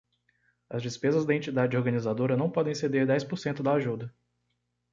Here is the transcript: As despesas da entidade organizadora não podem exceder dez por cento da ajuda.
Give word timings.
As 0.75 0.81
despesas 0.81 1.25
da 1.27 1.35
entidade 1.35 1.77
organizadora 1.77 2.35
não 2.35 2.49
podem 2.49 2.71
exceder 2.73 3.05
dez 3.05 3.23
por 3.23 3.37
cento 3.37 3.61
da 3.61 3.73
ajuda. 3.73 4.11